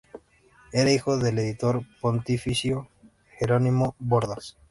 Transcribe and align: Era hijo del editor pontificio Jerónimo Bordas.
Era 0.73 0.91
hijo 0.91 1.19
del 1.19 1.37
editor 1.37 1.83
pontificio 2.01 2.87
Jerónimo 3.37 3.95
Bordas. 3.99 4.57